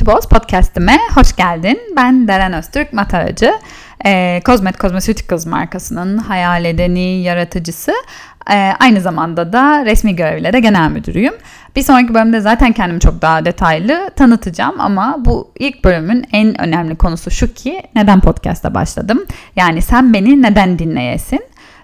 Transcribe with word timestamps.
Boss 0.00 0.28
podcastime 0.28 0.98
hoş 1.14 1.36
geldin. 1.36 1.78
Ben 1.96 2.28
Deren 2.28 2.52
Öztürk, 2.52 2.92
mataracı. 2.92 3.52
E, 4.06 4.42
Cosmet 4.44 4.80
Cosmeceuticals 4.80 5.46
markasının 5.46 6.18
hayal 6.18 6.64
edeni, 6.64 7.22
yaratıcısı. 7.22 7.92
E, 8.50 8.72
aynı 8.80 9.00
zamanda 9.00 9.52
da 9.52 9.84
resmi 9.84 10.16
görevlere 10.16 10.60
genel 10.60 10.90
müdürüyüm. 10.90 11.34
Bir 11.76 11.82
sonraki 11.82 12.14
bölümde 12.14 12.40
zaten 12.40 12.72
kendimi 12.72 13.00
çok 13.00 13.22
daha 13.22 13.44
detaylı 13.44 14.10
tanıtacağım 14.16 14.80
ama 14.80 15.16
bu 15.18 15.50
ilk 15.58 15.84
bölümün 15.84 16.24
en 16.32 16.60
önemli 16.60 16.96
konusu 16.96 17.30
şu 17.30 17.54
ki 17.54 17.82
neden 17.94 18.20
podcast'a 18.20 18.74
başladım? 18.74 19.24
Yani 19.56 19.82
sen 19.82 20.12
beni 20.14 20.42
neden 20.42 20.78
dinleyesin? 20.78 21.40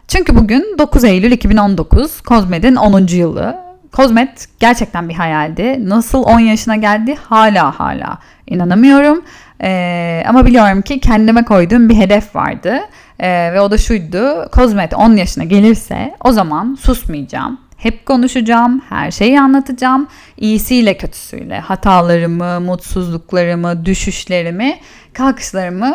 Çünkü 0.09 0.37
bugün 0.37 0.77
9 0.79 1.05
Eylül 1.05 1.33
2019, 1.33 2.23
Cosmet'in 2.23 2.77
10. 2.77 3.07
yılı 3.07 3.68
Kozmet 3.93 4.49
gerçekten 4.61 5.09
bir 5.09 5.15
hayaldi. 5.15 5.89
Nasıl 5.89 6.23
10 6.23 6.41
yaşına 6.41 6.77
geldi 6.77 7.17
hala 7.29 7.81
hala 7.81 8.19
inanamıyorum. 8.47 9.23
Ee, 9.63 10.23
ama 10.29 10.47
biliyorum 10.47 10.83
ki 10.83 11.01
kendime 11.01 11.45
koyduğum 11.45 11.89
bir 11.89 11.97
hedef 11.97 12.37
vardı. 12.37 12.79
Ee, 13.21 13.53
ve 13.53 13.61
o 13.61 13.71
da 13.71 13.79
şuydu. 13.79 14.51
Kozmet 14.53 14.95
10 14.95 15.17
yaşına 15.17 15.45
gelirse 15.45 16.15
o 16.25 16.33
zaman 16.33 16.79
susmayacağım. 16.81 17.61
Hep 17.77 18.07
konuşacağım, 18.07 18.83
her 18.89 19.11
şeyi 19.11 19.41
anlatacağım. 19.41 20.09
İyisiyle 20.37 20.97
kötüsüyle, 20.97 21.61
hatalarımı, 21.61 22.61
mutsuzluklarımı, 22.61 23.87
düşüşlerimi, 23.87 24.79
kalkışlarımı 25.13 25.95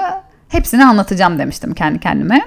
hepsini 0.53 0.85
anlatacağım 0.85 1.39
demiştim 1.39 1.73
kendi 1.73 1.99
kendime. 1.99 2.41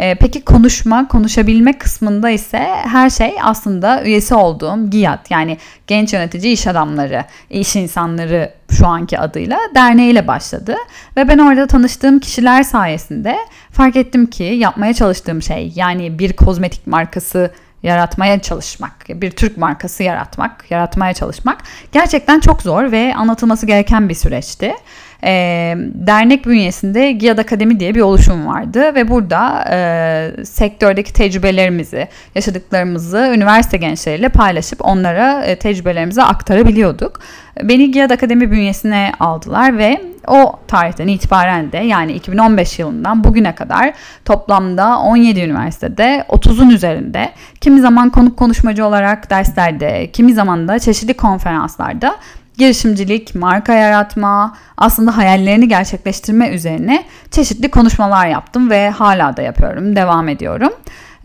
Ee, 0.00 0.14
peki 0.14 0.44
konuşma, 0.44 1.08
konuşabilme 1.08 1.78
kısmında 1.78 2.30
ise 2.30 2.58
her 2.84 3.10
şey 3.10 3.34
aslında 3.42 4.04
üyesi 4.04 4.34
olduğum 4.34 4.90
GİAD 4.90 5.26
yani 5.30 5.58
Genç 5.86 6.12
Yönetici 6.12 6.52
İş 6.52 6.66
Adamları, 6.66 7.24
İş 7.50 7.76
İnsanları 7.76 8.52
şu 8.70 8.86
anki 8.86 9.18
adıyla 9.18 9.58
derneğiyle 9.74 10.26
başladı. 10.26 10.76
Ve 11.16 11.28
ben 11.28 11.38
orada 11.38 11.66
tanıştığım 11.66 12.18
kişiler 12.18 12.62
sayesinde 12.62 13.36
fark 13.70 13.96
ettim 13.96 14.26
ki 14.26 14.44
yapmaya 14.44 14.94
çalıştığım 14.94 15.42
şey 15.42 15.72
yani 15.76 16.18
bir 16.18 16.32
kozmetik 16.32 16.86
markası 16.86 17.50
yaratmaya 17.82 18.38
çalışmak, 18.38 18.92
bir 19.08 19.30
Türk 19.30 19.56
markası 19.56 20.02
yaratmak, 20.02 20.70
yaratmaya 20.70 21.14
çalışmak 21.14 21.58
gerçekten 21.92 22.40
çok 22.40 22.62
zor 22.62 22.92
ve 22.92 23.14
anlatılması 23.14 23.66
gereken 23.66 24.08
bir 24.08 24.14
süreçti 24.14 24.74
e, 25.24 25.74
dernek 25.94 26.46
bünyesinde 26.46 27.12
GİAD 27.12 27.38
Akademi 27.38 27.80
diye 27.80 27.94
bir 27.94 28.00
oluşum 28.00 28.46
vardı 28.46 28.94
ve 28.94 29.08
burada 29.08 29.64
e, 29.70 30.44
sektördeki 30.44 31.12
tecrübelerimizi, 31.12 32.08
yaşadıklarımızı 32.34 33.32
üniversite 33.34 33.76
gençleriyle 33.76 34.28
paylaşıp 34.28 34.84
onlara 34.84 35.44
e, 35.44 35.56
tecrübelerimizi 35.56 36.22
aktarabiliyorduk. 36.22 37.20
Beni 37.62 37.90
GİAD 37.90 38.10
Akademi 38.10 38.50
bünyesine 38.50 39.12
aldılar 39.20 39.78
ve 39.78 40.00
o 40.28 40.58
tarihten 40.68 41.08
itibaren 41.08 41.72
de 41.72 41.76
yani 41.76 42.12
2015 42.12 42.78
yılından 42.78 43.24
bugüne 43.24 43.54
kadar 43.54 43.92
toplamda 44.24 44.98
17 44.98 45.40
üniversitede 45.40 46.24
30'un 46.28 46.70
üzerinde 46.70 47.32
kimi 47.60 47.80
zaman 47.80 48.10
konuk 48.10 48.36
konuşmacı 48.36 48.86
olarak 48.86 49.30
derslerde, 49.30 50.10
kimi 50.12 50.34
zaman 50.34 50.68
da 50.68 50.78
çeşitli 50.78 51.14
konferanslarda 51.14 52.16
girişimcilik, 52.58 53.34
marka 53.34 53.72
yaratma, 53.72 54.56
aslında 54.76 55.16
hayallerini 55.16 55.68
gerçekleştirme 55.68 56.48
üzerine 56.48 57.04
çeşitli 57.30 57.70
konuşmalar 57.70 58.26
yaptım 58.26 58.70
ve 58.70 58.90
hala 58.90 59.36
da 59.36 59.42
yapıyorum, 59.42 59.96
devam 59.96 60.28
ediyorum. 60.28 60.72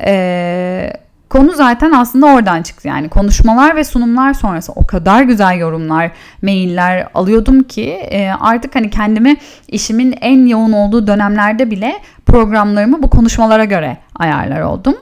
Ee, 0.06 0.94
konu 1.30 1.52
zaten 1.52 1.92
aslında 1.92 2.26
oradan 2.26 2.62
çıktı 2.62 2.88
yani 2.88 3.10
konuşmalar 3.10 3.76
ve 3.76 3.84
sunumlar 3.84 4.34
sonrası 4.34 4.72
o 4.72 4.88
kadar 4.88 5.24
güzel 5.24 5.58
yorumlar, 5.58 6.12
mailler 6.42 7.08
alıyordum 7.14 7.64
ki 7.64 7.90
e, 7.90 8.32
artık 8.40 8.76
hani 8.76 8.90
kendimi 8.90 9.36
işimin 9.68 10.16
en 10.22 10.46
yoğun 10.46 10.72
olduğu 10.72 11.08
dönemlerde 11.08 11.72
bile 11.72 11.94
programlarımı 12.26 13.04
bu 13.04 13.10
konuşmalara 13.10 13.66
göre 13.66 13.98
ayarlar 14.16 14.62
oldum. 14.62 14.96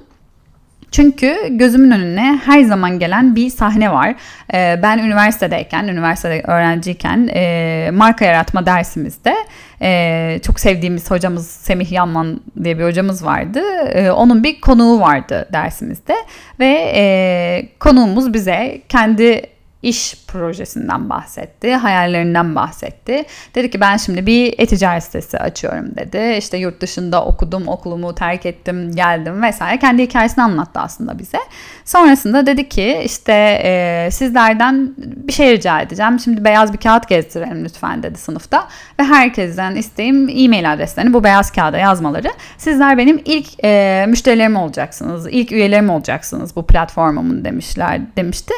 Çünkü 0.92 1.38
gözümün 1.50 1.92
önüne 1.92 2.40
her 2.46 2.62
zaman 2.64 3.00
gelen 3.00 3.36
bir 3.36 3.50
sahne 3.50 3.92
var. 3.92 4.16
Ee, 4.54 4.80
ben 4.84 4.98
üniversitedeyken, 4.98 5.88
üniversitede 5.88 6.42
öğrenciyken 6.42 7.30
e, 7.34 7.90
marka 7.94 8.26
yaratma 8.26 8.66
dersimizde 8.66 9.36
e, 9.82 10.40
çok 10.46 10.60
sevdiğimiz 10.60 11.12
hocamız 11.12 11.48
Semih 11.48 11.92
Yanman 11.92 12.42
diye 12.64 12.80
bir 12.80 12.84
hocamız 12.84 13.26
vardı. 13.26 13.60
E, 13.94 14.12
onun 14.12 14.44
bir 14.44 14.62
konuğu 14.62 15.00
vardı 15.00 15.50
dersimizde 15.54 16.16
ve 16.60 17.70
konuğumuz 17.80 18.34
bize 18.34 18.82
kendi 18.90 19.42
iş 19.84 20.16
projesinden 20.28 21.10
bahsetti, 21.10 21.76
hayallerinden 21.76 22.56
bahsetti. 22.56 23.26
Dedi 23.56 23.70
ki 23.72 23.82
ben 23.82 23.98
şimdi 23.98 24.26
bir 24.26 24.54
e-ticaret 24.58 25.04
sitesi 25.04 25.40
açıyorum 25.40 25.96
dedi. 25.96 26.36
İşte 26.38 26.58
yurt 26.58 26.82
dışında 26.82 27.26
okudum, 27.26 27.68
okulumu 27.68 28.16
terk 28.16 28.46
ettim, 28.46 28.96
geldim 28.96 29.42
vesaire. 29.42 29.80
Kendi 29.80 30.04
hikayesini 30.04 30.44
anlattı 30.44 30.80
aslında 30.80 31.20
bize. 31.20 31.38
Sonrasında 31.86 32.46
dedi 32.46 32.70
ki 32.70 33.02
işte 33.06 33.62
e, 33.64 34.10
sizlerden 34.12 34.94
bir 34.98 35.34
şey 35.34 35.52
rica 35.52 35.82
edeceğim. 35.82 36.20
Şimdi 36.20 36.44
beyaz 36.44 36.74
bir 36.74 36.78
kağıt 36.78 37.08
gezdirelim 37.08 37.66
lütfen 37.66 38.04
dedi 38.04 38.18
sınıfta. 38.18 38.68
Ve 39.00 39.04
herkesten 39.04 39.76
isteğim 39.76 40.30
e-mail 40.30 40.74
adreslerini 40.74 41.14
bu 41.14 41.24
beyaz 41.24 41.52
kağıda 41.52 41.78
yazmaları. 41.78 42.32
Sizler 42.58 42.98
benim 42.98 43.22
ilk 43.26 43.48
e, 43.64 44.06
müşterilerim 44.08 44.56
olacaksınız, 44.56 45.28
ilk 45.32 45.52
üyelerim 45.52 45.90
olacaksınız 45.90 46.56
bu 46.56 46.68
platformumun 46.68 47.46
demişler 47.46 48.02
demişti. 48.18 48.54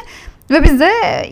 Ve 0.50 0.64
biz 0.64 0.80
de 0.80 0.90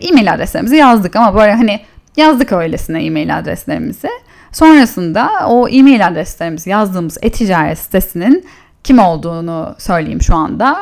e-mail 0.09 0.33
adreslerimizi 0.33 0.75
yazdık 0.75 1.15
ama 1.15 1.35
böyle 1.35 1.53
hani 1.53 1.79
yazdık 2.17 2.51
öylesine 2.51 3.05
e-mail 3.05 3.37
adreslerimizi. 3.37 4.09
Sonrasında 4.51 5.29
o 5.47 5.69
e-mail 5.69 6.07
adreslerimizi 6.07 6.69
yazdığımız 6.69 7.17
e-ticaret 7.21 7.79
sitesinin 7.79 8.45
kim 8.83 8.99
olduğunu 8.99 9.75
söyleyeyim 9.77 10.21
şu 10.21 10.35
anda. 10.35 10.77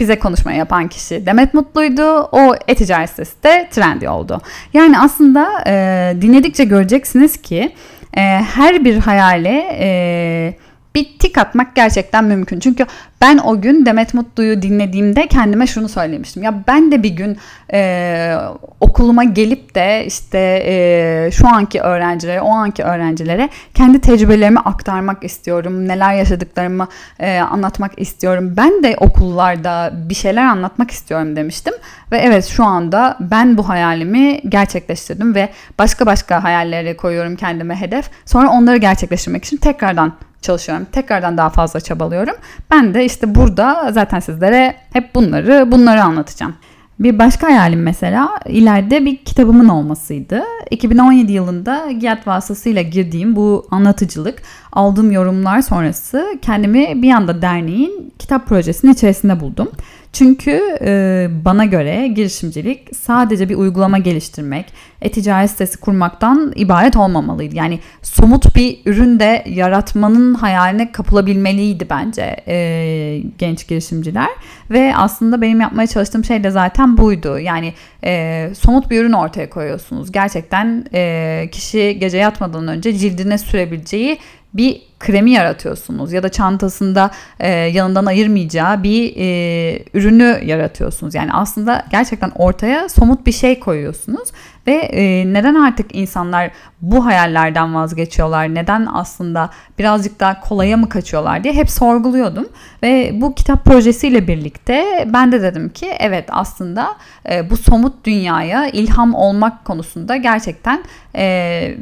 Bize 0.00 0.18
konuşma 0.18 0.52
yapan 0.52 0.88
kişi 0.88 1.26
Demet 1.26 1.54
Mutlu'ydu. 1.54 2.28
O 2.32 2.54
e-ticaret 2.68 3.10
sitesi 3.10 3.42
de 3.42 3.68
Trendy 3.70 4.08
oldu. 4.08 4.40
Yani 4.72 4.98
aslında 4.98 5.64
e, 5.66 6.16
dinledikçe 6.20 6.64
göreceksiniz 6.64 7.42
ki 7.42 7.74
e, 8.16 8.20
her 8.54 8.84
bir 8.84 8.98
hayale 8.98 9.76
e, 9.80 10.58
bir 10.94 11.18
tik 11.18 11.38
atmak 11.38 11.74
gerçekten 11.74 12.24
mümkün. 12.24 12.60
Çünkü 12.60 12.86
ben 13.20 13.38
o 13.38 13.60
gün 13.60 13.86
Demet 13.86 14.14
Mutlu'yu 14.14 14.62
dinlediğimde 14.62 15.26
kendime 15.26 15.66
şunu 15.66 15.88
söylemiştim. 15.88 16.42
Ya 16.42 16.54
ben 16.66 16.92
de 16.92 17.02
bir 17.02 17.10
gün 17.10 17.38
e, 17.72 18.34
okuluma 18.80 19.24
gelip 19.24 19.74
de 19.74 20.04
işte 20.06 20.62
e, 20.66 21.30
şu 21.32 21.48
anki 21.48 21.80
öğrencilere, 21.80 22.40
o 22.40 22.50
anki 22.50 22.84
öğrencilere 22.84 23.48
kendi 23.74 24.00
tecrübelerimi 24.00 24.58
aktarmak 24.58 25.24
istiyorum. 25.24 25.88
Neler 25.88 26.14
yaşadıklarımı 26.14 26.88
e, 27.20 27.38
anlatmak 27.38 27.92
istiyorum. 27.96 28.54
Ben 28.56 28.82
de 28.82 28.96
okullarda 29.00 29.92
bir 29.94 30.14
şeyler 30.14 30.44
anlatmak 30.44 30.90
istiyorum 30.90 31.36
demiştim. 31.36 31.74
Ve 32.12 32.18
evet 32.18 32.44
şu 32.44 32.64
anda 32.64 33.16
ben 33.20 33.58
bu 33.58 33.68
hayalimi 33.68 34.40
gerçekleştirdim 34.48 35.34
ve 35.34 35.48
başka 35.78 36.06
başka 36.06 36.44
hayalleri 36.44 36.96
koyuyorum 36.96 37.36
kendime 37.36 37.76
hedef. 37.76 38.10
Sonra 38.26 38.48
onları 38.50 38.76
gerçekleştirmek 38.76 39.44
için 39.44 39.56
tekrardan 39.56 40.12
çalışıyorum. 40.44 40.86
Tekrardan 40.92 41.38
daha 41.38 41.50
fazla 41.50 41.80
çabalıyorum. 41.80 42.34
Ben 42.70 42.94
de 42.94 43.04
işte 43.04 43.34
burada 43.34 43.92
zaten 43.92 44.20
sizlere 44.20 44.74
hep 44.92 45.14
bunları 45.14 45.72
bunları 45.72 46.02
anlatacağım. 46.02 46.54
Bir 47.00 47.18
başka 47.18 47.46
hayalim 47.46 47.82
mesela 47.82 48.30
ileride 48.46 49.04
bir 49.04 49.16
kitabımın 49.16 49.68
olmasıydı. 49.68 50.42
2017 50.70 51.32
yılında 51.32 51.90
GİAD 51.92 52.26
vasıtasıyla 52.26 52.82
girdiğim 52.82 53.36
bu 53.36 53.66
anlatıcılık, 53.70 54.42
aldığım 54.72 55.12
yorumlar 55.12 55.62
sonrası 55.62 56.38
kendimi 56.42 57.02
bir 57.02 57.10
anda 57.10 57.42
derneğin 57.42 58.12
kitap 58.18 58.46
projesinin 58.46 58.92
içerisinde 58.92 59.40
buldum. 59.40 59.70
Çünkü 60.14 60.78
e, 60.80 61.28
bana 61.44 61.64
göre 61.64 62.08
girişimcilik 62.08 62.96
sadece 62.96 63.48
bir 63.48 63.54
uygulama 63.54 63.98
geliştirmek, 63.98 64.66
e-ticaret 65.02 65.50
sitesi 65.50 65.80
kurmaktan 65.80 66.52
ibaret 66.56 66.96
olmamalıydı. 66.96 67.56
Yani 67.56 67.80
somut 68.02 68.56
bir 68.56 68.78
ürün 68.86 69.20
de 69.20 69.44
yaratmanın 69.46 70.34
hayaline 70.34 70.92
kapılabilmeliydi 70.92 71.86
bence 71.90 72.36
e, 72.48 73.22
genç 73.38 73.68
girişimciler. 73.68 74.28
Ve 74.70 74.96
aslında 74.96 75.40
benim 75.40 75.60
yapmaya 75.60 75.86
çalıştığım 75.86 76.24
şey 76.24 76.44
de 76.44 76.50
zaten 76.50 76.96
buydu. 76.96 77.38
Yani 77.38 77.72
e, 78.04 78.50
somut 78.58 78.90
bir 78.90 79.00
ürün 79.00 79.12
ortaya 79.12 79.50
koyuyorsunuz. 79.50 80.12
Gerçekten 80.12 80.86
e, 80.94 81.48
kişi 81.52 81.96
gece 82.00 82.18
yatmadan 82.18 82.68
önce 82.68 82.92
cildine 82.92 83.38
sürebileceği 83.38 84.18
bir 84.54 84.82
kremi 85.00 85.30
yaratıyorsunuz 85.30 86.12
ya 86.12 86.22
da 86.22 86.28
çantasında 86.28 87.10
e, 87.40 87.50
yanından 87.50 88.06
ayırmayacağı 88.06 88.82
bir 88.82 89.16
e, 89.16 89.84
ürünü 89.94 90.40
yaratıyorsunuz. 90.44 91.14
Yani 91.14 91.32
aslında 91.32 91.84
gerçekten 91.90 92.30
ortaya 92.34 92.88
somut 92.88 93.26
bir 93.26 93.32
şey 93.32 93.60
koyuyorsunuz 93.60 94.28
ve 94.66 94.72
e, 94.72 95.32
neden 95.32 95.54
artık 95.54 95.96
insanlar 95.96 96.50
bu 96.80 97.06
hayallerden 97.06 97.74
vazgeçiyorlar? 97.74 98.54
Neden 98.54 98.88
aslında 98.92 99.50
birazcık 99.78 100.20
daha 100.20 100.40
kolaya 100.40 100.76
mı 100.76 100.88
kaçıyorlar 100.88 101.44
diye 101.44 101.54
hep 101.54 101.70
sorguluyordum. 101.70 102.48
Ve 102.82 103.10
bu 103.14 103.34
kitap 103.34 103.64
projesiyle 103.64 104.28
birlikte 104.28 105.08
ben 105.12 105.32
de 105.32 105.42
dedim 105.42 105.68
ki 105.68 105.86
evet 105.98 106.24
aslında 106.28 106.96
e, 107.30 107.50
bu 107.50 107.56
somut 107.56 108.04
dünyaya 108.04 108.68
ilham 108.68 109.14
olmak 109.14 109.64
konusunda 109.64 110.16
gerçekten 110.16 110.84
e, 111.16 111.76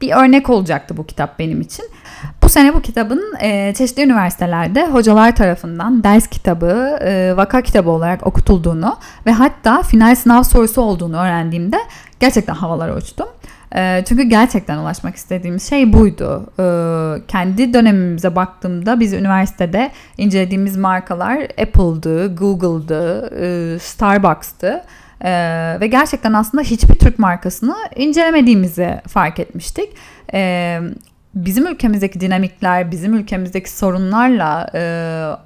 bir 0.00 0.12
örnek 0.12 0.50
olacaktı 0.50 0.96
bu 0.96 1.06
kitap 1.06 1.38
benim 1.38 1.60
için. 1.60 1.84
Bu 2.42 2.48
sene 2.48 2.74
bu 2.74 2.82
kitabın 2.82 3.34
e, 3.40 3.74
çeşitli 3.74 4.02
üniversitelerde 4.02 4.86
hocalar 4.86 5.36
tarafından 5.36 6.04
ders 6.04 6.26
kitabı, 6.26 6.98
e, 7.02 7.36
vaka 7.36 7.62
kitabı 7.62 7.90
olarak 7.90 8.26
okutulduğunu 8.26 8.96
ve 9.26 9.32
hatta 9.32 9.82
final 9.82 10.14
sınav 10.14 10.42
sorusu 10.42 10.82
olduğunu 10.82 11.16
öğrendiğimde 11.16 11.78
gerçekten 12.20 12.54
havalara 12.54 12.96
uçtum. 12.96 13.28
E, 13.74 14.04
çünkü 14.08 14.22
gerçekten 14.22 14.78
ulaşmak 14.78 15.16
istediğimiz 15.16 15.70
şey 15.70 15.92
buydu. 15.92 16.52
E, 16.58 16.64
kendi 17.28 17.74
dönemimize 17.74 18.36
baktığımda 18.36 19.00
biz 19.00 19.12
üniversitede 19.12 19.90
incelediğimiz 20.18 20.76
markalar 20.76 21.36
Apple'dı, 21.36 22.36
Google'dı, 22.36 23.30
e, 23.40 23.78
Starbucks'tı. 23.78 24.82
Ee, 25.24 25.76
ve 25.80 25.86
gerçekten 25.86 26.32
aslında 26.32 26.62
hiçbir 26.62 26.94
Türk 26.94 27.18
markasını 27.18 27.76
incelemediğimizi 27.96 29.00
fark 29.08 29.40
etmiştik. 29.40 29.88
Ee, 30.34 30.80
bizim 31.34 31.66
ülkemizdeki 31.66 32.20
dinamikler, 32.20 32.90
bizim 32.90 33.14
ülkemizdeki 33.14 33.70
sorunlarla 33.70 34.70
e, 34.74 34.80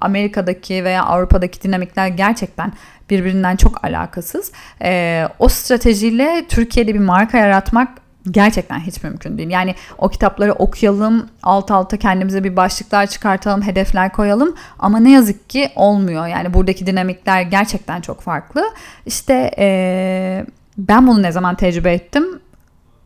Amerika'daki 0.01 0.83
veya 0.83 1.03
Avrupa'daki 1.03 1.61
dinamikler 1.61 2.07
gerçekten 2.07 2.73
birbirinden 3.09 3.55
çok 3.55 3.85
alakasız. 3.85 4.51
E, 4.81 5.23
o 5.39 5.49
stratejiyle 5.49 6.45
Türkiye'de 6.49 6.93
bir 6.93 6.99
marka 6.99 7.37
yaratmak 7.37 7.89
gerçekten 8.31 8.79
hiç 8.79 9.03
mümkün 9.03 9.37
değil. 9.37 9.49
Yani 9.49 9.75
o 9.97 10.09
kitapları 10.09 10.53
okuyalım, 10.53 11.29
alt 11.43 11.71
alta 11.71 11.97
kendimize 11.97 12.43
bir 12.43 12.55
başlıklar 12.55 13.07
çıkartalım, 13.07 13.61
hedefler 13.61 14.11
koyalım 14.11 14.55
ama 14.79 14.99
ne 14.99 15.11
yazık 15.11 15.49
ki 15.49 15.71
olmuyor. 15.75 16.27
Yani 16.27 16.53
buradaki 16.53 16.87
dinamikler 16.87 17.41
gerçekten 17.41 18.01
çok 18.01 18.21
farklı. 18.21 18.63
İşte 19.05 19.51
ee, 19.57 20.45
ben 20.77 21.07
bunu 21.07 21.21
ne 21.21 21.31
zaman 21.31 21.55
tecrübe 21.55 21.93
ettim? 21.93 22.39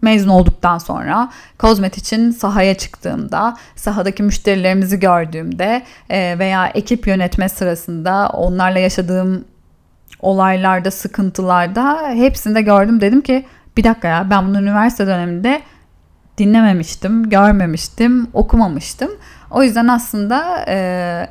mezun 0.02 0.30
olduktan 0.30 0.78
sonra 0.78 1.30
kozmet 1.60 1.98
için 1.98 2.32
sahaya 2.32 2.78
çıktığımda, 2.78 3.58
sahadaki 3.76 4.24
müşterilerimizi 4.24 5.00
gördüğümde 5.00 5.84
veya 6.10 6.68
ekip 6.68 7.08
yönetme 7.08 7.50
sırasında 7.50 8.30
onlarla 8.34 8.80
yaşadığım 8.80 9.46
olaylarda, 10.20 10.92
sıkıntılarda 10.92 12.10
hepsinde 12.10 12.62
gördüm. 12.62 13.02
Dedim 13.02 13.22
ki 13.22 13.46
bir 13.78 13.84
dakika 13.84 14.08
ya 14.08 14.30
ben 14.30 14.48
bunu 14.48 14.62
üniversite 14.62 15.08
döneminde 15.08 15.62
dinlememiştim, 16.38 17.30
görmemiştim, 17.30 18.28
okumamıştım. 18.34 19.12
O 19.52 19.64
yüzden 19.64 19.88
aslında 19.88 20.66
e, 20.68 20.76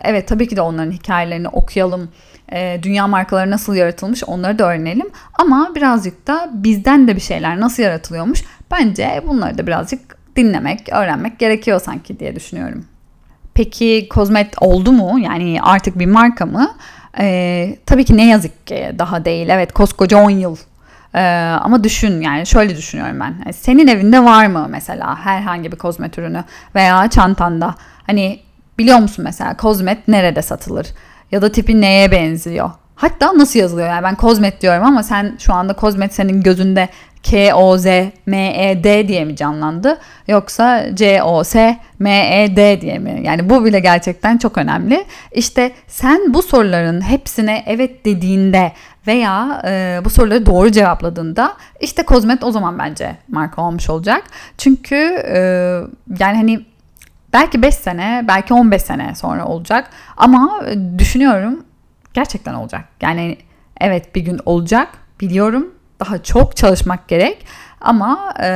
evet 0.05 0.29
tabii 0.29 0.49
ki 0.49 0.57
de 0.57 0.61
onların 0.61 0.91
hikayelerini 0.91 1.49
okuyalım. 1.49 2.09
E, 2.53 2.81
dünya 2.83 3.07
markaları 3.07 3.51
nasıl 3.51 3.75
yaratılmış 3.75 4.25
onları 4.25 4.59
da 4.59 4.65
öğrenelim. 4.65 5.07
Ama 5.39 5.73
birazcık 5.75 6.27
da 6.27 6.51
bizden 6.53 7.09
de 7.09 7.17
bir 7.17 7.21
şeyler 7.21 7.61
nasıl 7.61 7.83
yaratılıyormuş. 7.83 8.45
Bence 8.71 9.23
bunları 9.27 9.59
da 9.59 9.67
birazcık 9.67 10.17
dinlemek, 10.37 10.89
öğrenmek 10.93 11.39
gerekiyor 11.39 11.81
sanki 11.81 12.19
diye 12.19 12.37
düşünüyorum. 12.37 12.85
Peki 13.55 14.07
kozmet 14.11 14.63
oldu 14.63 14.93
mu? 14.93 15.19
Yani 15.19 15.59
artık 15.63 15.99
bir 15.99 16.07
marka 16.07 16.47
mı? 16.47 16.71
Ee, 17.21 17.77
tabii 17.87 18.05
ki 18.05 18.17
ne 18.17 18.29
yazık 18.29 18.67
ki 18.67 18.93
daha 18.99 19.25
değil. 19.25 19.49
Evet 19.49 19.73
koskoca 19.73 20.19
10 20.19 20.31
yıl 20.31 20.57
ee, 21.17 21.21
ama 21.61 21.85
düşün 21.85 22.21
yani 22.21 22.47
şöyle 22.47 22.77
düşünüyorum 22.77 23.21
ben. 23.21 23.35
Yani 23.45 23.53
senin 23.53 23.87
evinde 23.87 24.25
var 24.25 24.47
mı 24.47 24.67
mesela 24.71 25.17
herhangi 25.25 25.73
bir 25.73 25.77
kozmet 25.77 26.19
ürünü 26.19 26.45
veya 26.75 27.11
çantanda? 27.11 27.75
Hani 28.07 28.41
biliyor 28.79 28.99
musun 28.99 29.25
mesela 29.25 29.57
kozmet 29.57 30.09
nerede 30.09 30.43
satılır? 30.43 30.87
Ya 31.33 31.43
da 31.43 31.53
tipi 31.53 31.81
neye 31.81 32.11
benziyor? 32.11 32.71
Hatta 32.95 33.39
nasıl 33.39 33.59
yazılıyor? 33.59 33.89
Yani 33.89 34.03
ben 34.03 34.15
kozmet 34.15 34.63
diyorum 34.63 34.85
ama 34.85 35.03
sen 35.03 35.37
şu 35.39 35.55
anda 35.55 35.73
kozmet 35.73 36.15
senin 36.15 36.43
gözünde 36.43 36.89
K-O-Z-M-E-D 37.31 39.09
diye 39.09 39.25
mi 39.25 39.37
canlandı? 39.37 39.99
Yoksa 40.29 40.95
C-O-S-M-E-D 40.95 42.81
diye 42.81 42.99
mi? 42.99 43.21
Yani 43.25 43.51
bu 43.51 43.65
bile 43.65 43.81
gerçekten 43.81 44.39
çok 44.39 44.59
önemli. 44.59 45.05
İşte 45.33 45.73
sen 45.87 46.35
bu 46.35 46.43
soruların 46.43 47.01
hepsine 47.01 47.65
evet 47.67 48.05
dediğinde 48.05 48.73
veya 49.07 49.63
e, 49.67 50.01
bu 50.05 50.11
soruları 50.11 50.47
doğru 50.47 50.71
cevapladığında 50.73 51.57
işte 51.81 52.03
kozmet 52.03 52.45
o 52.45 52.51
zaman 52.51 52.79
bence 52.79 53.17
marka 53.29 53.63
olmuş 53.63 53.91
olacak. 53.91 54.23
Çünkü 54.59 54.97
e, 55.35 55.39
yani 56.21 56.37
hani 56.37 56.61
belki 57.33 57.63
5 57.63 57.75
sene, 57.75 58.25
belki 58.29 58.55
15 58.55 58.83
sene 58.83 59.15
sonra 59.15 59.45
olacak 59.45 59.91
ama 60.17 60.61
düşünüyorum 60.99 61.65
gerçekten 62.15 62.55
olacak. 62.55 62.85
Yani 63.01 63.39
evet 63.81 64.15
bir 64.15 64.21
gün 64.21 64.41
olacak 64.45 64.89
biliyorum 65.21 65.76
daha 66.01 66.23
çok 66.23 66.57
çalışmak 66.57 67.09
gerek. 67.09 67.47
Ama 67.81 68.35
e, 68.43 68.49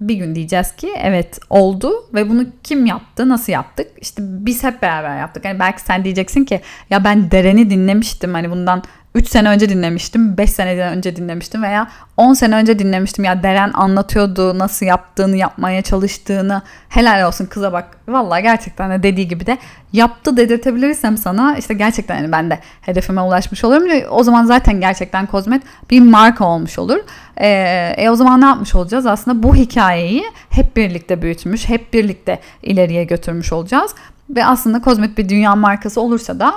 bir 0.00 0.14
gün 0.14 0.34
diyeceğiz 0.34 0.76
ki 0.76 0.94
evet 0.98 1.38
oldu 1.50 1.92
ve 2.14 2.28
bunu 2.28 2.46
kim 2.62 2.86
yaptı 2.86 3.28
nasıl 3.28 3.52
yaptık? 3.52 3.86
İşte 4.00 4.22
biz 4.24 4.64
hep 4.64 4.82
beraber 4.82 5.18
yaptık. 5.18 5.44
Hani 5.44 5.58
belki 5.60 5.82
sen 5.82 6.04
diyeceksin 6.04 6.44
ki 6.44 6.60
ya 6.90 7.04
ben 7.04 7.30
Deren'i 7.30 7.70
dinlemiştim 7.70 8.34
hani 8.34 8.50
bundan 8.50 8.82
3 9.16 9.28
sene 9.28 9.48
önce 9.48 9.68
dinlemiştim, 9.68 10.36
5 10.38 10.50
sene 10.50 10.80
önce 10.80 11.16
dinlemiştim 11.16 11.62
veya 11.62 11.88
10 12.16 12.34
sene 12.34 12.56
önce 12.56 12.78
dinlemiştim. 12.78 13.24
Ya 13.24 13.42
Deren 13.42 13.70
anlatıyordu 13.74 14.58
nasıl 14.58 14.86
yaptığını, 14.86 15.36
yapmaya 15.36 15.82
çalıştığını. 15.82 16.62
Helal 16.88 17.28
olsun 17.28 17.46
kıza 17.46 17.72
bak. 17.72 17.98
Vallahi 18.08 18.42
gerçekten 18.42 18.90
de 18.90 19.02
dediği 19.02 19.28
gibi 19.28 19.46
de 19.46 19.58
yaptı 19.92 20.36
dedirtebilirsem 20.36 21.16
sana 21.16 21.56
işte 21.56 21.74
gerçekten 21.74 22.16
yani 22.16 22.32
ben 22.32 22.50
de 22.50 22.58
hedefime 22.80 23.20
ulaşmış 23.20 23.64
olurum. 23.64 24.06
O 24.10 24.22
zaman 24.22 24.44
zaten 24.44 24.80
gerçekten 24.80 25.26
Kozmet 25.26 25.62
bir 25.90 26.00
marka 26.00 26.44
olmuş 26.44 26.78
olur. 26.78 26.98
Ee, 27.36 27.94
e 27.96 28.10
o 28.10 28.14
zaman 28.14 28.40
ne 28.40 28.46
yapmış 28.46 28.74
olacağız? 28.74 29.06
Aslında 29.06 29.42
bu 29.42 29.54
hikayeyi 29.54 30.24
hep 30.50 30.76
birlikte 30.76 31.22
büyütmüş, 31.22 31.68
hep 31.68 31.92
birlikte 31.92 32.40
ileriye 32.62 33.04
götürmüş 33.04 33.52
olacağız. 33.52 33.94
Ve 34.30 34.44
aslında 34.44 34.80
Kozmet 34.80 35.18
bir 35.18 35.28
dünya 35.28 35.56
markası 35.56 36.00
olursa 36.00 36.40
da 36.40 36.54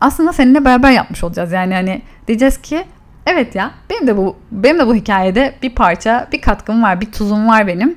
aslında 0.00 0.32
seninle 0.32 0.64
beraber 0.64 0.90
yapmış 0.90 1.24
olacağız. 1.24 1.52
Yani 1.52 1.74
hani 1.74 2.02
diyeceğiz 2.28 2.62
ki 2.62 2.84
evet 3.26 3.54
ya 3.54 3.70
benim 3.90 4.06
de 4.06 4.16
bu 4.16 4.36
benim 4.52 4.78
de 4.78 4.86
bu 4.86 4.94
hikayede 4.94 5.54
bir 5.62 5.74
parça, 5.74 6.28
bir 6.32 6.40
katkım 6.40 6.82
var, 6.82 7.00
bir 7.00 7.12
tuzum 7.12 7.48
var 7.48 7.66
benim 7.66 7.96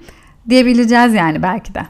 diyebileceğiz 0.49 1.13
yani 1.13 1.43
belki 1.43 1.75
de. 1.75 1.81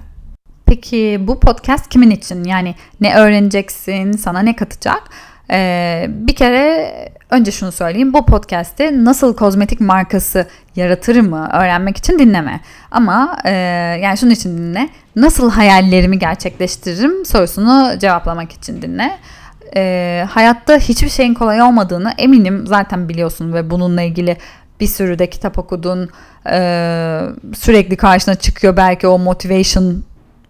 Peki 0.65 1.19
bu 1.27 1.39
podcast 1.39 1.89
kimin 1.89 2.09
için? 2.09 2.43
Yani 2.43 2.75
ne 3.01 3.15
öğreneceksin, 3.15 4.11
sana 4.11 4.39
ne 4.39 4.55
katacak? 4.55 5.03
Ee, 5.51 6.05
bir 6.09 6.35
kere 6.35 6.91
önce 7.29 7.51
şunu 7.51 7.71
söyleyeyim. 7.71 8.13
Bu 8.13 8.25
podcast'te 8.25 9.03
nasıl 9.05 9.35
kozmetik 9.35 9.81
markası 9.81 10.47
yaratır 10.75 11.21
mı 11.21 11.49
öğrenmek 11.53 11.97
için 11.97 12.19
dinleme. 12.19 12.59
Ama 12.91 13.37
e, 13.45 13.51
yani 14.03 14.17
şunun 14.17 14.31
için 14.31 14.57
dinle. 14.57 14.89
Nasıl 15.15 15.51
hayallerimi 15.51 16.19
gerçekleştiririm 16.19 17.25
sorusunu 17.25 17.99
cevaplamak 17.99 18.51
için 18.51 18.81
dinle 18.81 19.11
e, 19.75 20.25
hayatta 20.29 20.77
hiçbir 20.77 21.09
şeyin 21.09 21.33
kolay 21.33 21.61
olmadığını 21.61 22.13
eminim 22.17 22.67
zaten 22.67 23.09
biliyorsun 23.09 23.53
ve 23.53 23.69
bununla 23.69 24.01
ilgili 24.01 24.37
bir 24.79 24.87
sürü 24.87 25.19
de 25.19 25.29
kitap 25.29 25.59
okudun. 25.59 26.09
E, 26.51 27.21
sürekli 27.53 27.97
karşına 27.97 28.35
çıkıyor 28.35 28.77
belki 28.77 29.07
o 29.07 29.19
motivation 29.19 30.03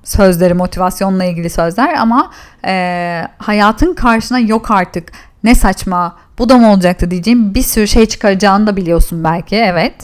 sözleri, 0.04 0.54
motivasyonla 0.54 1.24
ilgili 1.24 1.50
sözler 1.50 1.94
ama 1.94 2.32
e, 2.66 3.28
hayatın 3.38 3.94
karşına 3.94 4.40
yok 4.40 4.72
artık 4.72 5.12
ne 5.44 5.56
saçma 5.56 6.18
bu 6.40 6.50
da 6.50 6.58
mı 6.58 6.72
olacaktı 6.72 7.12
diyeceğim 7.12 7.56
bir 7.56 7.62
sürü 7.62 7.88
şey 7.88 8.06
çıkaracağını 8.06 8.68
da 8.68 8.78
biliyorsun 8.78 9.24
belki 9.24 9.56
evet. 9.56 9.96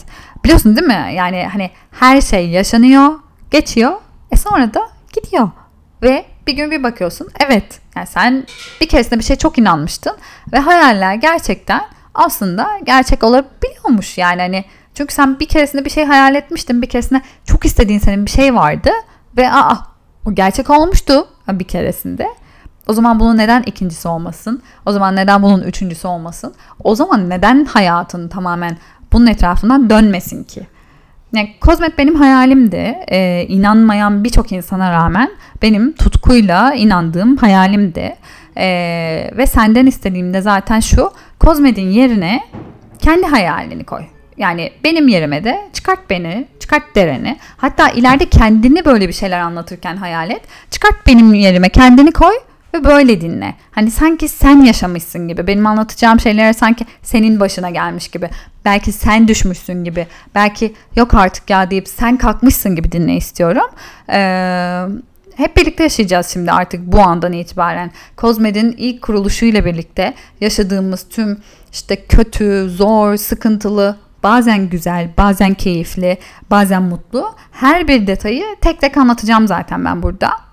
Biliyorsun 0.44 0.76
değil 0.76 0.86
mi? 0.86 1.12
Yani 1.14 1.48
hani 1.52 1.70
her 1.90 2.20
şey 2.20 2.48
yaşanıyor, 2.48 3.10
geçiyor, 3.50 3.92
e 4.30 4.36
sonra 4.36 4.74
da 4.74 4.88
gidiyor. 5.12 5.50
Ve 6.02 6.24
bir 6.46 6.52
gün 6.52 6.70
bir 6.70 6.82
bakıyorsun 6.82 7.28
evet 7.46 7.80
yani 7.96 8.06
sen 8.06 8.46
bir 8.80 8.88
keresinde 8.88 9.18
bir 9.18 9.24
şey 9.24 9.36
çok 9.36 9.58
inanmıştın 9.58 10.16
ve 10.52 10.58
hayaller 10.58 11.14
gerçekten 11.14 11.82
aslında 12.14 12.68
gerçek 12.84 13.24
olabiliyormuş 13.24 14.18
yani 14.18 14.40
hani 14.40 14.64
çünkü 14.94 15.14
sen 15.14 15.40
bir 15.40 15.48
keresinde 15.48 15.84
bir 15.84 15.90
şey 15.90 16.04
hayal 16.04 16.34
etmiştin 16.34 16.82
bir 16.82 16.88
keresinde 16.88 17.22
çok 17.44 17.64
istediğin 17.64 17.98
senin 17.98 18.26
bir 18.26 18.30
şey 18.30 18.54
vardı 18.54 18.90
ve 19.36 19.52
aa 19.52 19.76
o 20.26 20.34
gerçek 20.34 20.70
olmuştu 20.70 21.28
bir 21.48 21.64
keresinde. 21.64 22.28
O 22.88 22.92
zaman 22.92 23.20
bunun 23.20 23.38
neden 23.38 23.62
ikincisi 23.62 24.08
olmasın? 24.08 24.62
O 24.86 24.92
zaman 24.92 25.16
neden 25.16 25.42
bunun 25.42 25.62
üçüncüsü 25.62 26.08
olmasın? 26.08 26.54
O 26.84 26.94
zaman 26.94 27.30
neden 27.30 27.64
hayatın 27.64 28.28
tamamen 28.28 28.76
bunun 29.12 29.26
etrafından 29.26 29.90
dönmesin 29.90 30.44
ki? 30.44 30.66
Yani 31.36 31.54
Kozmet 31.60 31.98
benim 31.98 32.14
hayalimdi. 32.14 32.98
Ee, 33.10 33.46
inanmayan 33.48 34.24
birçok 34.24 34.52
insana 34.52 34.92
rağmen 34.92 35.30
benim 35.62 35.92
tutkuyla 35.92 36.74
inandığım 36.74 37.36
hayalimdi. 37.36 38.16
Ee, 38.56 39.30
ve 39.36 39.46
senden 39.46 39.86
istediğim 39.86 40.34
de 40.34 40.40
zaten 40.40 40.80
şu. 40.80 41.12
Kozmet'in 41.38 41.90
yerine 41.90 42.40
kendi 42.98 43.26
hayalini 43.26 43.84
koy. 43.84 44.02
Yani 44.36 44.72
benim 44.84 45.08
yerime 45.08 45.44
de 45.44 45.68
çıkart 45.72 46.10
beni, 46.10 46.46
çıkart 46.60 46.94
dereni. 46.94 47.38
Hatta 47.56 47.88
ileride 47.88 48.28
kendini 48.28 48.84
böyle 48.84 49.08
bir 49.08 49.12
şeyler 49.12 49.40
anlatırken 49.40 49.96
hayal 49.96 50.30
et. 50.30 50.42
Çıkart 50.70 51.06
benim 51.06 51.34
yerime 51.34 51.68
kendini 51.68 52.12
koy 52.12 52.34
ve 52.76 52.84
böyle 52.84 53.20
dinle. 53.20 53.54
Hani 53.70 53.90
sanki 53.90 54.28
sen 54.28 54.62
yaşamışsın 54.62 55.28
gibi. 55.28 55.46
Benim 55.46 55.66
anlatacağım 55.66 56.20
şeyler 56.20 56.52
sanki 56.52 56.86
senin 57.02 57.40
başına 57.40 57.70
gelmiş 57.70 58.08
gibi. 58.08 58.30
Belki 58.64 58.92
sen 58.92 59.28
düşmüşsün 59.28 59.84
gibi. 59.84 60.06
Belki 60.34 60.74
yok 60.96 61.14
artık 61.14 61.50
ya 61.50 61.70
deyip 61.70 61.88
sen 61.88 62.16
kalkmışsın 62.16 62.76
gibi 62.76 62.92
dinle 62.92 63.16
istiyorum. 63.16 63.66
Ee, 64.10 64.82
hep 65.36 65.56
birlikte 65.56 65.82
yaşayacağız 65.82 66.26
şimdi 66.26 66.52
artık 66.52 66.80
bu 66.92 67.00
andan 67.00 67.32
itibaren. 67.32 67.90
Kozmed'in 68.16 68.74
ilk 68.78 69.02
kuruluşuyla 69.02 69.64
birlikte 69.64 70.14
yaşadığımız 70.40 71.08
tüm 71.08 71.40
işte 71.72 72.06
kötü, 72.06 72.70
zor, 72.70 73.16
sıkıntılı, 73.16 73.96
bazen 74.22 74.68
güzel, 74.68 75.10
bazen 75.18 75.54
keyifli, 75.54 76.18
bazen 76.50 76.82
mutlu 76.82 77.34
her 77.52 77.88
bir 77.88 78.06
detayı 78.06 78.44
tek 78.60 78.80
tek 78.80 78.96
anlatacağım 78.96 79.46
zaten 79.46 79.84
ben 79.84 80.02
burada 80.02 80.45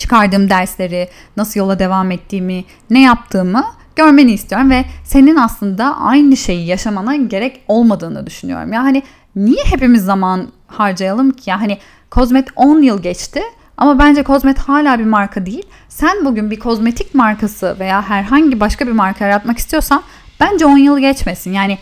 çıkardığım 0.00 0.50
dersleri, 0.50 1.08
nasıl 1.36 1.60
yola 1.60 1.78
devam 1.78 2.10
ettiğimi, 2.10 2.64
ne 2.90 3.02
yaptığımı 3.02 3.64
görmeni 3.96 4.32
istiyorum 4.32 4.70
ve 4.70 4.84
senin 5.04 5.36
aslında 5.36 5.96
aynı 5.98 6.36
şeyi 6.36 6.66
yaşamana 6.66 7.16
gerek 7.16 7.60
olmadığını 7.68 8.26
düşünüyorum. 8.26 8.72
Ya 8.72 8.82
hani 8.82 9.02
niye 9.36 9.64
hepimiz 9.64 10.04
zaman 10.04 10.48
harcayalım 10.66 11.30
ki? 11.30 11.50
Ya 11.50 11.60
hani 11.60 11.78
Kozmet 12.10 12.48
10 12.56 12.82
yıl 12.82 13.02
geçti 13.02 13.42
ama 13.76 13.98
bence 13.98 14.22
Kozmet 14.22 14.58
hala 14.58 14.98
bir 14.98 15.04
marka 15.04 15.46
değil. 15.46 15.66
Sen 15.88 16.24
bugün 16.24 16.50
bir 16.50 16.58
kozmetik 16.58 17.14
markası 17.14 17.76
veya 17.80 18.02
herhangi 18.02 18.60
başka 18.60 18.86
bir 18.86 18.92
marka 18.92 19.24
yaratmak 19.24 19.58
istiyorsan 19.58 20.02
bence 20.40 20.66
10 20.66 20.78
yıl 20.78 20.98
geçmesin. 20.98 21.52
Yani 21.52 21.78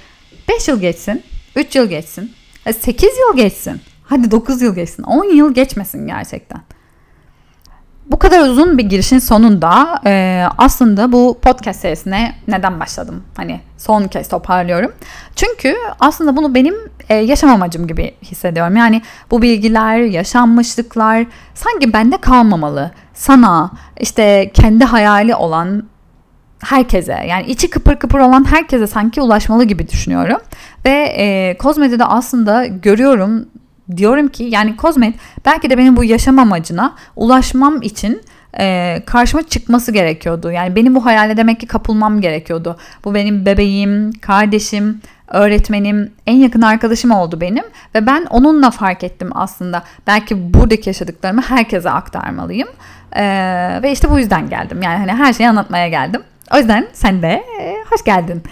5 0.49 0.69
yıl 0.69 0.81
geçsin, 0.81 1.23
3 1.57 1.77
yıl 1.77 1.89
geçsin, 1.89 2.33
8 2.81 3.03
yıl 3.03 3.37
geçsin. 3.37 3.81
Hadi 4.05 4.31
9 4.31 4.63
yıl 4.63 4.75
geçsin. 4.75 5.03
10 5.03 5.25
yıl 5.25 5.55
geçmesin 5.55 6.07
gerçekten. 6.07 6.61
Bu 8.11 8.19
kadar 8.19 8.49
uzun 8.49 8.79
bir 8.79 8.85
girişin 8.85 9.19
sonunda 9.19 10.01
e, 10.07 10.45
aslında 10.59 11.13
bu 11.13 11.39
podcast 11.43 11.81
serisine 11.81 12.35
neden 12.49 12.81
başladım? 12.81 13.23
Hani 13.37 13.61
son 13.79 14.05
kez 14.05 14.29
toparlıyorum. 14.29 14.93
Çünkü 15.37 15.77
aslında 16.01 16.37
bunu 16.37 16.55
benim 16.55 16.75
e, 17.09 17.15
yaşam 17.15 17.51
amacım 17.51 17.87
gibi 17.87 18.15
hissediyorum. 18.23 18.77
Yani 18.77 19.03
bu 19.31 19.43
bilgiler, 19.43 19.99
yaşanmışlıklar 19.99 21.27
sanki 21.55 21.93
bende 21.93 22.17
kalmamalı. 22.17 22.91
Sana, 23.15 23.71
işte 24.01 24.51
kendi 24.55 24.85
hayali 24.85 25.35
olan 25.35 25.83
herkese 26.65 27.25
yani 27.29 27.47
içi 27.47 27.71
kıpır 27.71 27.97
kıpır 27.97 28.19
olan 28.19 28.51
herkese 28.51 28.87
sanki 28.87 29.21
ulaşmalı 29.21 29.65
gibi 29.65 29.89
düşünüyorum. 29.89 30.41
Ve 30.85 31.15
e, 31.17 31.57
Kozmede'de 31.59 32.05
aslında 32.05 32.67
görüyorum 32.67 33.49
diyorum 33.97 34.29
ki 34.29 34.45
yani 34.45 34.77
Kozmet 34.77 35.15
belki 35.47 35.71
de 35.71 35.79
benim 35.79 35.97
bu 35.97 36.05
yaşam 36.05 36.39
amacına 36.39 36.95
ulaşmam 37.17 37.83
için 37.83 38.23
e, 38.59 38.97
karşıma 39.07 39.43
çıkması 39.43 39.93
gerekiyordu. 39.93 40.51
Yani 40.51 40.77
benim 40.77 40.95
bu 40.95 41.05
hayale 41.05 41.37
demek 41.37 41.61
ki 41.61 41.67
kapılmam 41.67 42.21
gerekiyordu. 42.21 42.77
Bu 43.05 43.15
benim 43.15 43.47
bebeğim, 43.47 44.13
kardeşim, 44.13 45.01
öğretmenim, 45.29 46.13
en 46.27 46.37
yakın 46.37 46.63
arkadaşım 46.63 47.11
oldu 47.11 47.41
benim 47.41 47.65
ve 47.95 48.07
ben 48.07 48.27
onunla 48.31 48.71
fark 48.71 49.05
ettim 49.05 49.31
aslında. 49.35 49.83
Belki 50.07 50.55
buradaki 50.55 50.89
yaşadıklarımı 50.89 51.43
herkese 51.43 51.91
aktarmalıyım. 51.91 52.69
E, 53.13 53.25
ve 53.83 53.93
işte 53.93 54.11
bu 54.11 54.19
yüzden 54.19 54.49
geldim. 54.49 54.83
Yani 54.83 54.99
hani 54.99 55.13
her 55.13 55.33
şeyi 55.33 55.49
anlatmaya 55.49 55.89
geldim. 55.89 56.23
O 56.55 56.59
yüzden 56.59 56.89
sen 56.93 57.23
de 57.23 57.45
e, 57.61 57.77
hoş 57.91 58.05
geldin. 58.05 58.43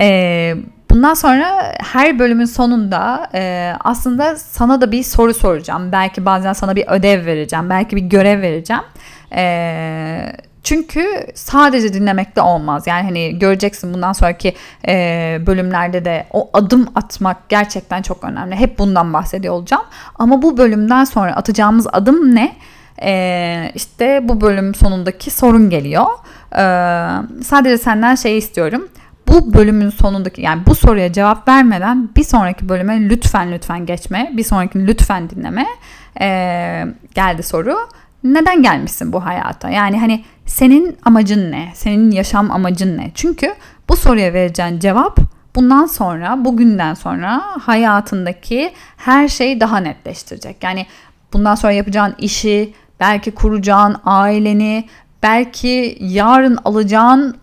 E, 0.00 0.54
Bundan 0.90 1.14
sonra 1.14 1.74
her 1.78 2.18
bölümün 2.18 2.44
sonunda 2.44 3.30
e, 3.34 3.72
aslında 3.80 4.36
sana 4.36 4.80
da 4.80 4.92
bir 4.92 5.02
soru 5.02 5.34
soracağım. 5.34 5.92
Belki 5.92 6.26
bazen 6.26 6.52
sana 6.52 6.76
bir 6.76 6.88
ödev 6.88 7.26
vereceğim. 7.26 7.70
Belki 7.70 7.96
bir 7.96 8.02
görev 8.02 8.42
vereceğim. 8.42 8.82
E, 9.34 10.32
çünkü 10.62 11.26
sadece 11.34 11.92
dinlemekle 11.92 12.42
olmaz. 12.42 12.86
Yani 12.86 13.02
hani 13.02 13.38
göreceksin 13.38 13.94
bundan 13.94 14.12
sonraki 14.12 14.54
e, 14.88 15.38
bölümlerde 15.46 16.04
de 16.04 16.26
o 16.32 16.50
adım 16.52 16.86
atmak 16.94 17.48
gerçekten 17.48 18.02
çok 18.02 18.24
önemli. 18.24 18.56
Hep 18.56 18.78
bundan 18.78 19.12
bahsediyor 19.12 19.54
olacağım. 19.54 19.84
Ama 20.14 20.42
bu 20.42 20.56
bölümden 20.56 21.04
sonra 21.04 21.36
atacağımız 21.36 21.86
adım 21.92 22.34
ne? 22.34 22.56
E, 23.02 23.72
işte 23.74 24.28
bu 24.28 24.40
bölüm 24.40 24.74
sonundaki 24.74 25.30
sorun 25.30 25.70
geliyor. 25.70 26.06
E, 26.52 26.62
sadece 27.42 27.78
senden 27.78 28.14
şey 28.14 28.38
istiyorum 28.38 28.88
bu 29.30 29.54
bölümün 29.54 29.90
sonundaki 29.90 30.42
yani 30.42 30.66
bu 30.66 30.74
soruya 30.74 31.12
cevap 31.12 31.48
vermeden 31.48 32.08
bir 32.16 32.24
sonraki 32.24 32.68
bölüme 32.68 33.08
lütfen 33.08 33.52
lütfen 33.52 33.86
geçme. 33.86 34.32
Bir 34.36 34.44
sonraki 34.44 34.86
lütfen 34.86 35.30
dinleme. 35.30 35.66
Ee, 36.20 36.86
geldi 37.14 37.42
soru. 37.42 37.76
Neden 38.24 38.62
gelmişsin 38.62 39.12
bu 39.12 39.24
hayata? 39.24 39.70
Yani 39.70 40.00
hani 40.00 40.24
senin 40.46 40.96
amacın 41.04 41.52
ne? 41.52 41.70
Senin 41.74 42.10
yaşam 42.10 42.50
amacın 42.50 42.98
ne? 42.98 43.10
Çünkü 43.14 43.54
bu 43.88 43.96
soruya 43.96 44.32
vereceğin 44.32 44.78
cevap 44.78 45.18
bundan 45.54 45.86
sonra, 45.86 46.44
bugünden 46.44 46.94
sonra 46.94 47.42
hayatındaki 47.60 48.72
her 48.96 49.28
şeyi 49.28 49.60
daha 49.60 49.78
netleştirecek. 49.78 50.62
Yani 50.62 50.86
bundan 51.32 51.54
sonra 51.54 51.72
yapacağın 51.72 52.14
işi, 52.18 52.74
belki 53.00 53.30
kuracağın 53.30 53.96
aileni, 54.04 54.84
belki 55.22 55.98
yarın 56.00 56.58
alacağın 56.64 57.39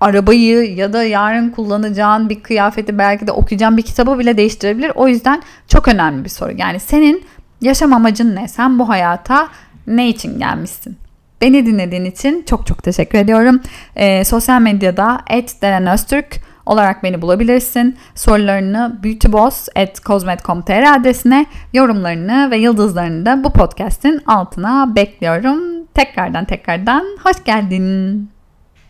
arabayı 0.00 0.74
ya 0.74 0.92
da 0.92 1.04
yarın 1.04 1.50
kullanacağın 1.50 2.28
bir 2.28 2.42
kıyafeti 2.42 2.98
belki 2.98 3.26
de 3.26 3.32
okuyacağın 3.32 3.76
bir 3.76 3.82
kitabı 3.82 4.18
bile 4.18 4.36
değiştirebilir. 4.36 4.92
O 4.94 5.08
yüzden 5.08 5.42
çok 5.68 5.88
önemli 5.88 6.24
bir 6.24 6.28
soru. 6.28 6.52
Yani 6.56 6.80
senin 6.80 7.24
yaşam 7.60 7.92
amacın 7.92 8.36
ne? 8.36 8.48
Sen 8.48 8.78
bu 8.78 8.88
hayata 8.88 9.48
ne 9.86 10.08
için 10.08 10.38
gelmişsin? 10.38 10.96
Beni 11.40 11.66
dinlediğin 11.66 12.04
için 12.04 12.44
çok 12.48 12.66
çok 12.66 12.82
teşekkür 12.82 13.18
ediyorum. 13.18 13.60
Ee, 13.96 14.24
sosyal 14.24 14.60
medyada 14.60 15.20
@derenöztürk 15.62 16.40
olarak 16.66 17.02
beni 17.02 17.22
bulabilirsin. 17.22 17.96
Sorularını 18.14 18.98
beautyboss.cosmet.com.tr 19.04 20.96
adresine, 20.96 21.46
yorumlarını 21.72 22.50
ve 22.50 22.56
yıldızlarını 22.56 23.26
da 23.26 23.44
bu 23.44 23.52
podcast'in 23.52 24.22
altına 24.26 24.96
bekliyorum. 24.96 25.86
Tekrardan 25.94 26.44
tekrardan 26.44 27.04
hoş 27.22 27.44
geldin. 27.44 28.37